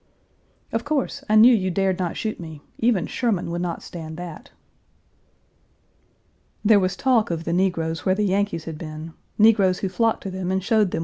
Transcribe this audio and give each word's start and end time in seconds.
"Of 0.71 0.83
course, 0.83 1.23
I 1.29 1.35
knew 1.35 1.53
you 1.53 1.69
dared 1.69 1.99
not 1.99 2.17
shoot 2.17 2.39
me. 2.39 2.63
Even 2.79 3.05
Sherman 3.05 3.51
would 3.51 3.61
not 3.61 3.83
stand 3.83 4.17
that." 4.17 4.49
There 6.65 6.79
was 6.79 6.95
talk 6.95 7.29
of 7.29 7.43
the 7.43 7.53
negroes 7.53 8.03
where 8.03 8.15
the 8.15 8.25
Yankees 8.25 8.63
had 8.65 8.79
been 8.79 9.13
negroes 9.37 9.81
who 9.81 9.89
flocked 9.89 10.23
to 10.23 10.31
them 10.31 10.49
and 10.51 10.57
showed 10.57 10.57
them 10.57 10.57
where 10.57 10.57
Page 10.57 10.65
402a 10.65 10.65
SARSFIELD, 10.65 10.79
NEAR 10.79 10.85
CAMDEN, 10.89 10.99
S. 10.99 10.99